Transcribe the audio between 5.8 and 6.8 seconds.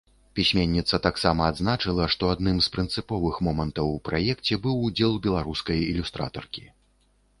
ілюстратаркі.